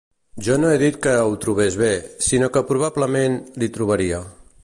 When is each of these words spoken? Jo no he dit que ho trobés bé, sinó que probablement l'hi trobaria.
Jo 0.45 0.53
no 0.61 0.69
he 0.75 0.79
dit 0.83 0.95
que 1.03 1.11
ho 1.25 1.35
trobés 1.43 1.77
bé, 1.81 1.91
sinó 2.29 2.49
que 2.57 2.65
probablement 2.71 3.39
l'hi 3.59 3.73
trobaria. 3.79 4.27